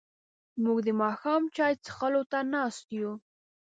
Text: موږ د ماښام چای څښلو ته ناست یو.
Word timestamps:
موږ 0.63 0.77
د 0.87 0.89
ماښام 1.01 1.41
چای 1.55 1.73
څښلو 1.85 2.21
ته 2.31 2.39
ناست 2.53 2.85
یو. 2.99 3.11